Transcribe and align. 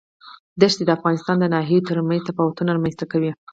دښتې 0.61 0.83
د 0.85 0.89
افغانستان 0.97 1.35
د 1.39 1.45
ناحیو 1.53 1.85
ترمنځ 1.89 2.21
تفاوتونه 2.29 2.69
رامنځ 2.71 2.95
ته 2.99 3.05
کوي. 3.11 3.31